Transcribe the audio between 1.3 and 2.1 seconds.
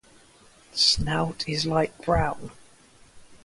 is light